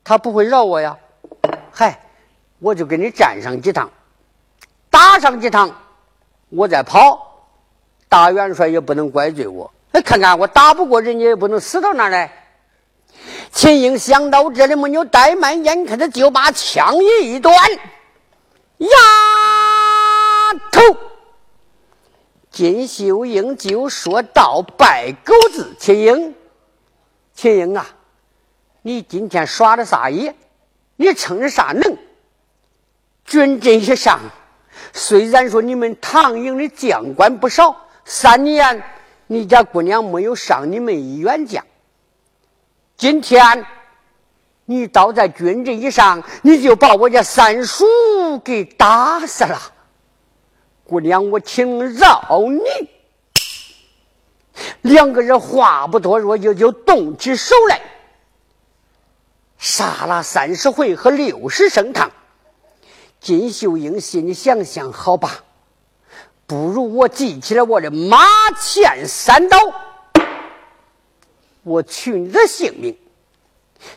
[0.04, 0.96] 他不会饶我呀！
[1.72, 2.00] 嗨，
[2.60, 3.90] 我就跟你战上几趟，
[4.90, 5.70] 打上几趟，
[6.48, 7.46] 我再跑，
[8.08, 9.72] 大元帅也不能怪罪我。
[9.90, 12.30] 那看看我打不过人家，也不能死到那儿来。
[13.52, 17.54] 秦英想到这里，没有怠慢，眼看着就把枪一端，
[18.78, 18.88] 呀
[20.72, 20.80] 头。
[22.50, 26.34] 金秀英就说道：“拜狗子，秦英。”
[27.34, 27.86] 秦英啊，
[28.82, 30.34] 你今天耍的啥野？
[30.96, 31.96] 你逞的啥能？
[33.24, 34.18] 军阵一上，
[34.92, 38.82] 虽然说你们唐营的将官不少，三年
[39.26, 41.64] 你家姑娘没有上你们一员将。
[42.96, 43.66] 今天
[44.64, 47.86] 你倒在军阵以上，你就把我家三叔
[48.44, 49.58] 给打死了。
[50.84, 52.88] 姑娘，我请饶你。
[54.82, 57.80] 两个人话不多说，就就动起手来，
[59.58, 62.10] 杀了三十回合，六十升堂。
[63.28, 65.44] 金秀英心里想想：好吧，
[66.46, 68.16] 不如我记起了我的马
[68.58, 69.58] 前三刀，
[71.62, 72.96] 我取你的性命。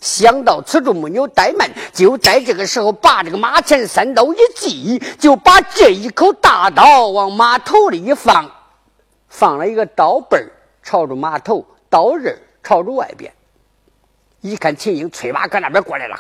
[0.01, 8.51] 想到此处没有怠慢，就在这个时候把这个马前三刀一记，就把这一口大刀往马头里一放，
[9.29, 10.45] 放了一个刀背。
[10.83, 13.31] 朝着马头，刀刃朝着外边。
[14.41, 16.19] 一看秦英催马搁那边过来了，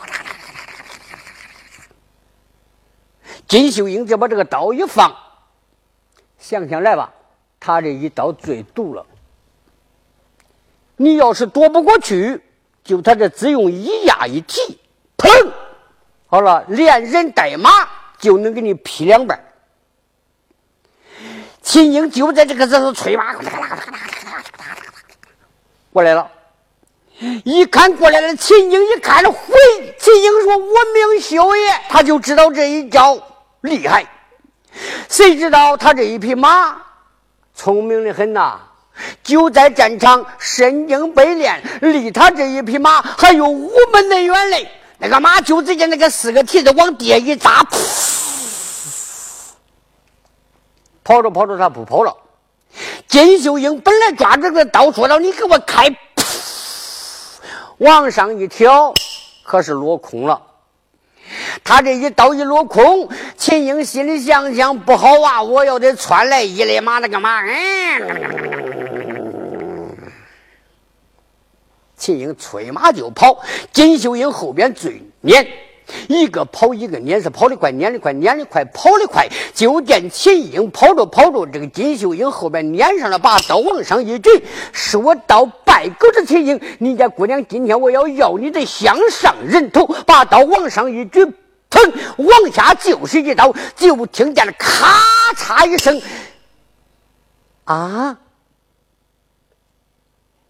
[3.51, 5.13] 金秀英就把这个刀一放，
[6.39, 7.11] 想想来吧，
[7.59, 9.05] 他这一刀最毒了。
[10.95, 12.41] 你要是躲不过去，
[12.81, 14.79] 就他这只用一压一提，
[15.17, 15.51] 砰，
[16.27, 17.69] 好了，连人带马
[18.17, 19.43] 就能给你劈两半。
[21.61, 23.35] 秦英就在这个时候催马。
[25.91, 26.31] 过来了，
[27.43, 29.53] 一看过来了，秦英一看，回。
[29.99, 33.21] 秦英说：“我命休也。”他就知道这一招
[33.61, 34.05] 厉害。
[35.09, 36.81] 谁知道他这一匹马
[37.53, 38.59] 聪明的很呐，
[39.23, 44.71] 就在战场身经百炼，离他这一匹马还有五门的远嘞。
[44.97, 47.63] 那个马就只见那个四个蹄子往地下一扎，
[51.03, 52.15] 跑着跑着他不跑了。
[53.07, 55.93] 金秀英本来抓着个刀，说道：“你给我开！”
[57.79, 58.93] 往上一挑，
[59.43, 60.41] 可是落空了。
[61.63, 65.41] 他这一刀一落空，秦英心里想想：“不好啊！
[65.41, 67.51] 我要得窜来一勒马，了个马。”嗯，
[71.97, 73.39] 秦英催马就跑，
[73.71, 75.47] 金秀英后边追撵。
[76.07, 79.27] 一个跑一个撵，是跑得快，撵得快，撵得快，跑得快。
[79.53, 84.29] 就见秦英跑着跑着，这个金秀英后边撵上了，把刀往上一举，
[84.71, 91.27] 说道：“拜狗子秦英，你家姑娘今天我要要你的项上人头。”把刀往上一举，
[91.71, 91.81] 腾，
[92.17, 93.51] 往下就是一刀。
[93.75, 95.99] 就听见了咔嚓一声，
[97.63, 98.19] 啊！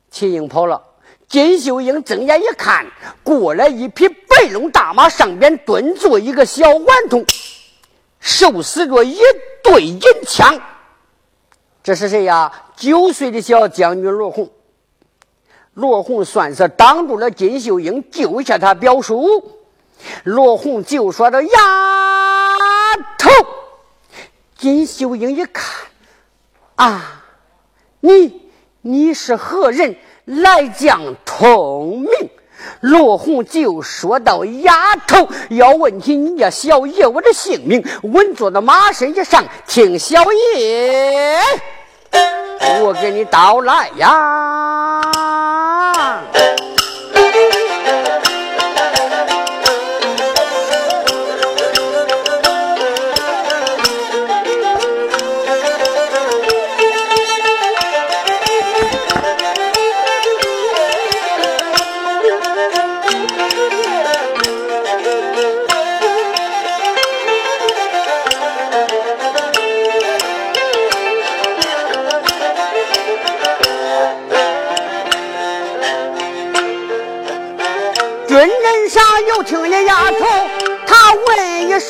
[0.10, 0.84] 秦英跑了。
[1.30, 2.86] 金秀英睁眼一看，
[3.24, 7.26] 过来一匹白龙大马，上边蹲坐一个小顽童，
[8.20, 9.18] 手持着一
[9.64, 10.60] 对银枪。
[11.82, 12.52] 这是谁呀？
[12.76, 14.52] 九岁的小将军罗红。
[15.74, 19.61] 罗红算是挡住了金秀英，救下他表叔。
[20.24, 21.49] 罗红就说的丫
[23.18, 23.30] 头。
[24.58, 25.88] 金秀英一看，
[26.76, 27.24] 啊，
[27.99, 29.95] 你你是何人？
[30.24, 32.30] 来将通明，
[32.80, 41.41] 罗红就说道：“丫头，要问起你家小爷我的姓名，稳坐到马身之上，听小爷
[42.84, 44.78] 我给你道来呀。”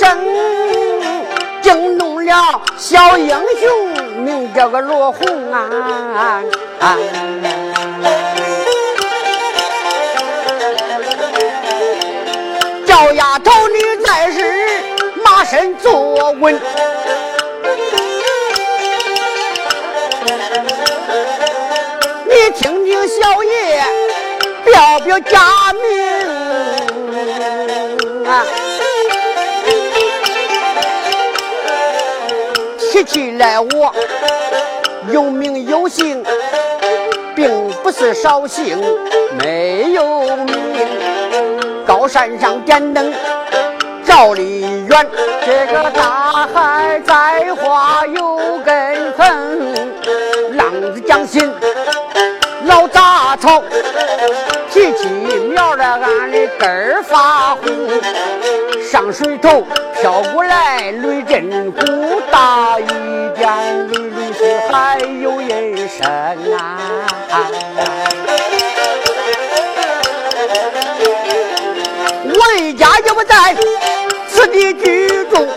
[0.02, 1.06] 问一声，
[1.62, 3.68] 惊动了小英雄，
[4.24, 6.41] 名叫个罗红啊！
[12.86, 14.68] 叫丫头你在是
[15.24, 16.60] 马身坐稳。
[22.26, 23.84] 你听听小爷
[24.66, 25.82] 表表家名
[28.26, 28.45] 啊！
[33.42, 33.92] 在我
[35.12, 36.24] 有名有姓，
[37.36, 37.50] 并
[37.82, 38.80] 不是少姓
[39.39, 40.56] 没有名。
[41.84, 43.12] 高山上点灯
[44.04, 45.08] 照里远，
[45.44, 49.26] 这个大海栽花有根藤，
[56.00, 57.64] 俺的根儿发红。
[58.92, 59.66] 上水头
[60.00, 61.82] 飘过来雷震鼓，
[62.32, 62.86] 大一
[63.38, 66.08] 点雷雷是还有人声
[66.58, 66.60] 啊！
[72.24, 73.56] 我的家也不在
[74.30, 75.48] 此地居住，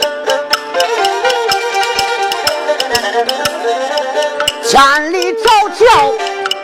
[4.62, 6.12] 千里迢迢。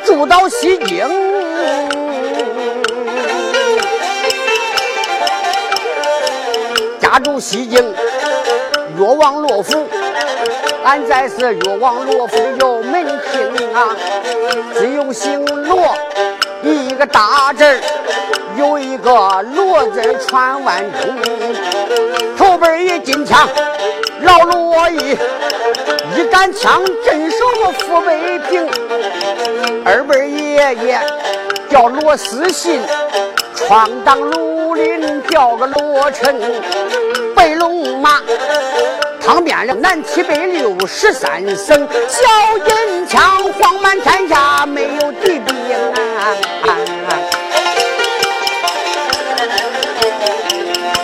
[0.05, 1.07] 住到西京，
[7.41, 7.95] 西京
[8.99, 9.87] 越王罗府，
[10.85, 13.97] 俺在是越王罗府的有门庭啊，
[14.77, 15.97] 只有姓罗
[16.63, 17.65] 一个大字
[18.59, 21.17] 有一个罗字传万中，
[22.37, 23.49] 头辈一金枪
[24.23, 25.17] 老罗一，
[26.17, 28.69] 一杆枪镇守着府北平。
[29.83, 31.01] 二辈爷爷
[31.71, 32.79] 叫罗思信，
[33.55, 36.39] 闯荡绿林叫个罗成，
[39.31, 45.55] 趟遍了南七北六十三省，小银枪晃满天下没有敌兵
[45.93, 46.35] 啊！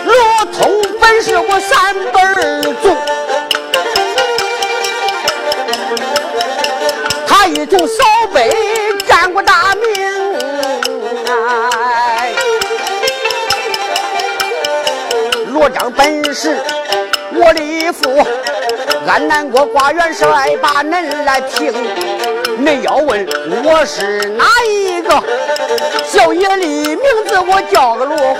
[0.03, 0.13] 罗
[0.51, 2.93] 通本是我三辈儿祖，
[7.25, 8.03] 他一从扫
[8.33, 8.53] 北。
[9.07, 9.85] 战过大名
[11.27, 11.71] 啊，
[15.47, 16.57] 罗章本是
[17.33, 18.25] 我的父，
[19.07, 21.73] 俺南国瓜元帅把恁来评。
[22.63, 23.27] 恁要问
[23.63, 25.23] 我是哪一个
[26.05, 26.97] 小爷的名
[27.27, 28.39] 字，我叫个罗虎。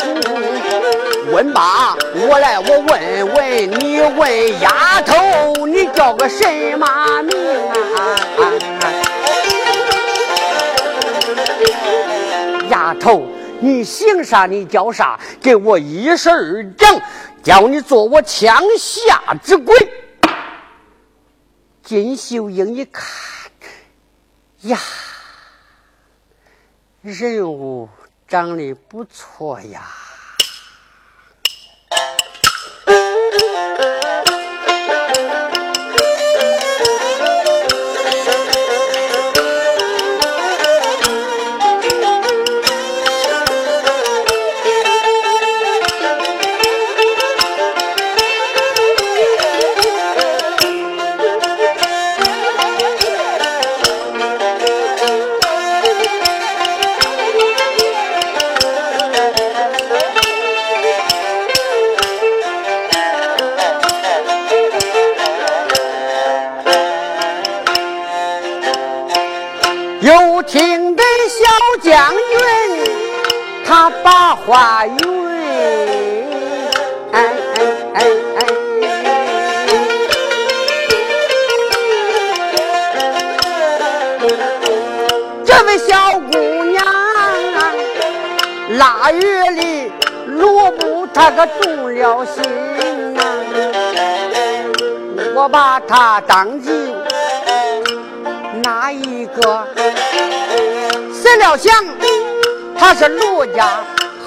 [1.31, 1.95] 问吧，
[2.27, 6.45] 我来我问问你，问丫头，你叫个什
[6.77, 7.38] 么名
[7.69, 8.17] 啊？
[12.69, 13.23] 丫头，
[13.59, 14.45] 你姓啥？
[14.45, 15.19] 你叫啥？
[15.41, 16.99] 给我一声儿讲，
[17.47, 19.73] 要你做我枪下之鬼。
[21.81, 23.49] 金秀英一看，
[24.63, 24.77] 呀，
[26.99, 27.87] 人物
[28.27, 29.87] 长得不错呀。
[71.88, 72.19] 将军，
[73.65, 74.97] 他把话云，
[85.45, 86.85] 这位小姑娘，
[88.71, 89.89] 腊月里
[90.25, 92.43] 罗布他可动了心
[93.13, 93.23] 呐，
[95.35, 96.93] 我把他当进
[98.61, 99.65] 哪一个？
[101.28, 101.73] 谁料想
[102.80, 103.84] 他是罗家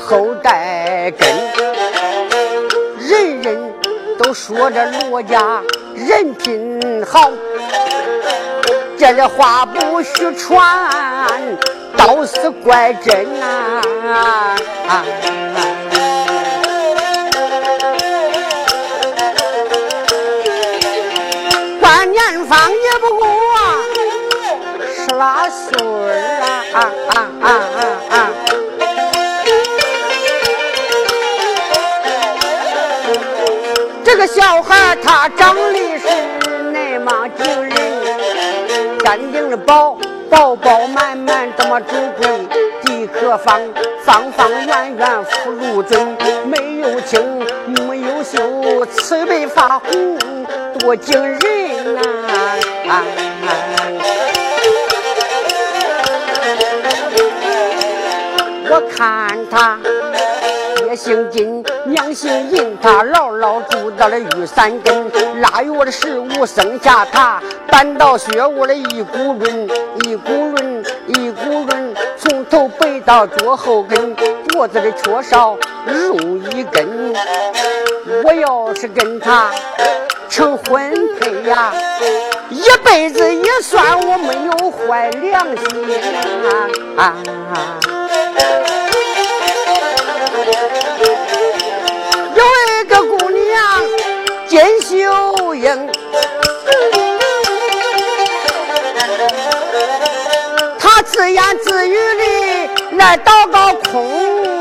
[0.06, 1.26] 后代根，
[2.98, 3.74] 人人
[4.18, 5.62] 都说这罗家
[5.94, 7.32] 人品好，
[8.98, 10.60] 这里话不虚传，
[11.96, 13.80] 倒是怪真啊！
[14.86, 15.04] 啊
[21.80, 23.26] 啊年方也不过
[24.94, 26.29] 十来岁。
[26.72, 27.50] 啊啊啊
[28.10, 28.30] 啊啊！
[34.04, 36.06] 这个小孩他长得是
[36.72, 37.72] 那么惊人，
[39.02, 39.96] 干净的宝
[40.28, 42.28] 饱饱满满，这么主贵
[42.84, 43.60] 地可方，
[44.04, 47.20] 方方圆圆福如尊，没有青
[47.66, 50.18] 没有秀，慈眉发红，
[50.78, 52.00] 多惊人呐
[52.88, 53.04] 啊啊
[58.70, 59.78] 我看他。
[60.76, 65.10] 爹姓金，娘姓银，他牢牢住到了玉山根。
[65.40, 69.68] 腊月的十五生下他，搬到学屋的一股润，
[70.04, 74.14] 一股润，一股润，从头背到脚后跟，
[74.48, 75.56] 脖子的缺少
[75.86, 77.12] 如一根。
[78.24, 79.50] 我要是跟他
[80.28, 81.72] 成婚配呀，
[82.50, 85.66] 一辈子也算我没有坏良心
[86.96, 87.16] 啊！
[92.36, 93.82] 有一个姑娘
[94.46, 95.90] 金秀英
[100.78, 104.59] 她自言自语的来祷告空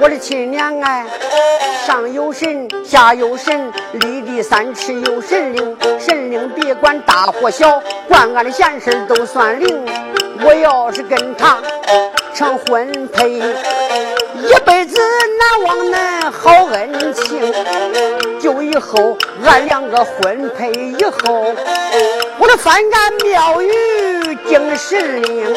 [0.00, 1.04] 我的亲娘哎，
[1.86, 9.84] 上有神，下有神，立地三尺有神灵，神灵别管大或小，管俺的闲事都算灵。
[10.44, 11.58] 我要是跟他。
[12.34, 14.96] 成婚配，一辈子
[15.40, 17.52] 难忘恁好恩情。
[18.40, 21.54] 就以后俺两个婚配以后，
[22.38, 25.54] 我的翻干庙宇敬神灵。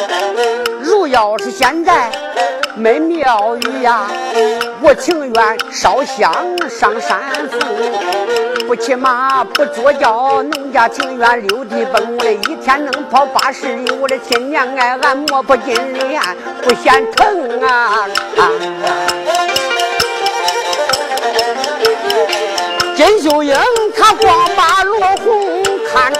[0.82, 2.12] 如要是现在
[2.76, 4.10] 没庙宇呀，
[4.82, 6.34] 我情愿烧香
[6.70, 7.20] 上山
[7.50, 7.60] 峰。
[8.68, 12.18] 不骑马，不坐轿，农家情愿溜地奔。
[12.18, 16.22] 我的一天能跑八十里，我的亲娘哎，俺摸不进脸，
[16.64, 18.08] 不嫌疼啊！
[23.04, 23.52] 金秀英
[23.98, 26.14] 她光把罗红看，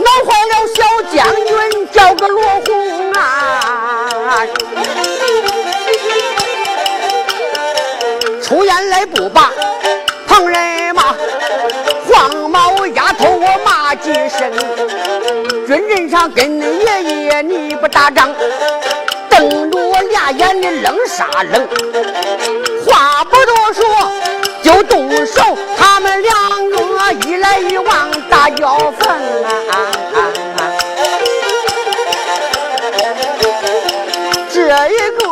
[0.00, 0.82] 闹坏了小
[1.14, 4.44] 将军，叫个罗红啊！
[8.42, 9.52] 出言来不罢，
[10.26, 11.14] 旁人骂
[12.08, 14.52] 黄毛丫头，我骂几声。
[15.64, 18.34] 军阵上跟你爷爷你不打仗，
[21.18, 21.66] 的愣啥愣？
[22.86, 23.82] 话不多说，
[24.62, 25.42] 就动手。
[25.76, 29.10] 他们两个一来一往打交锋
[29.44, 29.50] 啊！
[34.52, 35.22] 这一个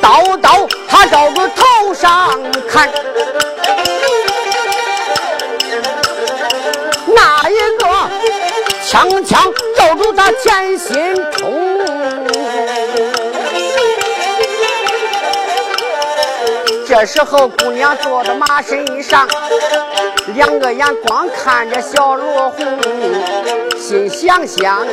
[0.00, 0.66] 刀刀。
[0.88, 2.38] 他照着头上
[2.68, 2.90] 砍，
[7.06, 7.86] 那一个
[8.86, 11.69] 枪枪照着他前心冲。
[16.90, 19.24] 这时候姑娘坐在马身上，
[20.34, 22.66] 两个眼光看着小罗红，
[23.78, 24.84] 心想想。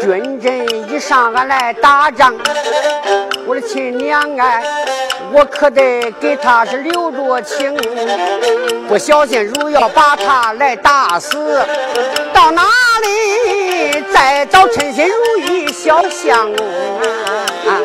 [0.00, 2.34] 军阵一上，俺来打仗，
[3.46, 4.64] 我的亲娘哎，
[5.30, 7.72] 我可得给他是留着情。
[8.88, 11.64] 不小心，如要把他来打死，
[12.34, 12.64] 到哪
[13.00, 16.66] 里再找称心如意小相公
[17.68, 17.78] 啊？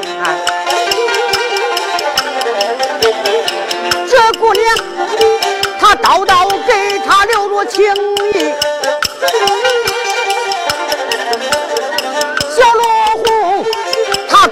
[4.34, 4.78] 姑娘，
[5.80, 7.86] 她叨叨给他留着情
[8.34, 8.54] 谊。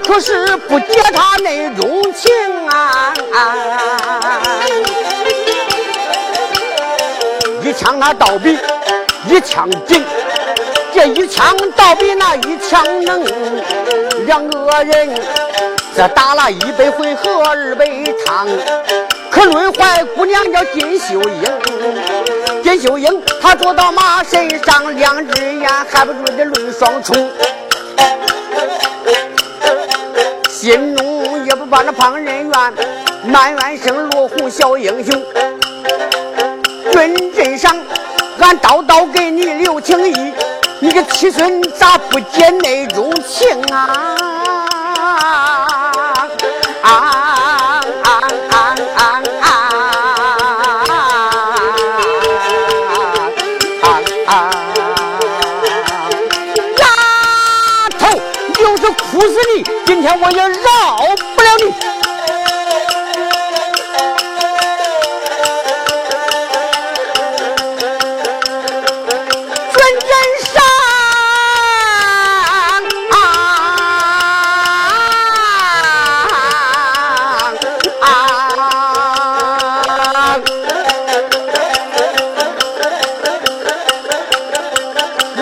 [0.06, 2.32] 可是不解他那种情
[2.68, 3.12] 啊！
[7.62, 8.56] 一枪那倒比
[9.28, 10.04] 一枪紧，
[10.94, 13.24] 这一枪倒比那一枪能。
[14.26, 15.10] 两个人
[15.94, 18.46] 这打了一杯回合二杯汤，
[19.30, 27.30] 可论坏姑娘叫金秀英，金秀英她坐到马身上，两只眼还不住的泪双重。
[30.50, 32.74] 心中也不把那旁人怨，
[33.24, 35.22] 埋怨声落红小英雄。
[36.92, 37.76] 军阵上，
[38.40, 40.32] 俺刀刀给你留情意，
[40.80, 43.62] 你个七孙咋不解那种情？
[43.72, 44.16] 啊
[59.36, 59.62] 是你！
[59.84, 61.64] 今天我也饶不了你。
[69.72, 70.10] 军阵
[70.40, 70.54] 上！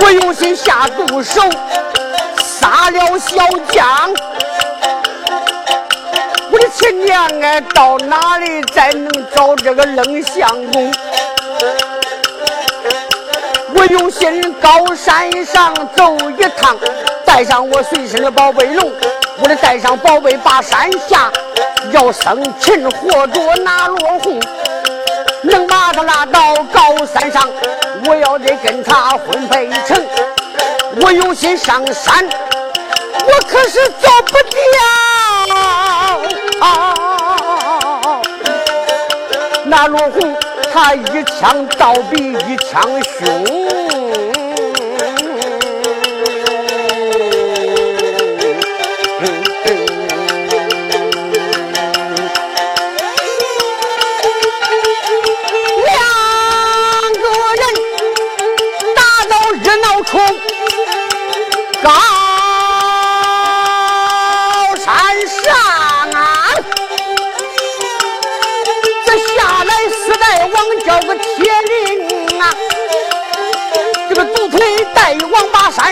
[0.00, 1.40] 我有心下毒手，
[3.24, 4.14] 杀了小将。
[6.76, 10.92] 亲娘哎，到哪里再能找这个冷相公？
[13.76, 16.76] 我有心高山上走一趟，
[17.24, 18.90] 带上我随身的宝贝龙，
[19.40, 21.30] 我得带上宝贝把山下，
[21.92, 24.40] 要生擒活捉那罗红，
[25.44, 27.48] 能把他拉到高山上，
[28.06, 30.04] 我要得跟他婚配成。
[31.00, 32.28] 我有心上山，
[33.26, 34.60] 我可是走不掉。
[39.66, 40.34] 那罗红。
[40.74, 43.44] 他一枪倒比一枪凶，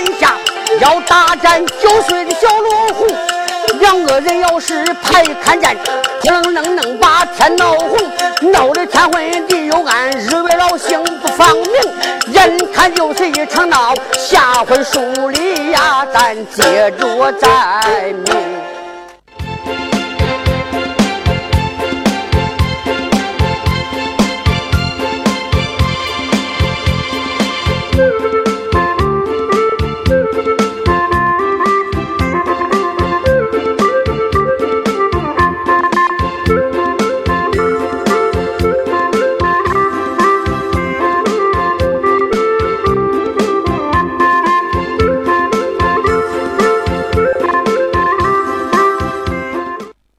[0.03, 0.35] 王把山下，
[0.81, 3.07] 要大战九岁的小罗红。
[3.79, 5.77] 两个人要是排看战，
[6.25, 7.99] 能能能把天闹红，
[8.53, 12.33] 闹得天昏地又暗，日月老星不放明。
[12.33, 18.72] 眼看就是一场闹，下回书里呀，咱接着再明。